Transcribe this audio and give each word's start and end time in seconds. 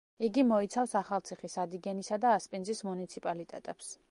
იგი 0.27 0.43
მოიცავს: 0.51 0.95
ახალციხის, 1.01 1.59
ადიგენისა 1.65 2.21
და 2.25 2.35
ასპინძის 2.41 2.87
მუნიციპალიტეტებს. 2.93 3.99